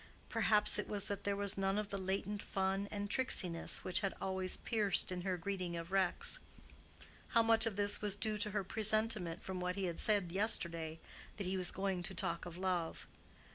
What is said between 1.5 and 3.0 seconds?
none of the latent fun